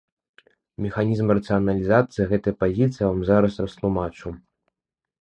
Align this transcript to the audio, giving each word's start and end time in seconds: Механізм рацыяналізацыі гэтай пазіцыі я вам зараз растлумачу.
Механізм 0.85 1.29
рацыяналізацыі 1.39 2.29
гэтай 2.33 2.53
пазіцыі 2.65 3.01
я 3.07 3.13
вам 3.15 3.23
зараз 3.31 3.63
растлумачу. 3.67 4.39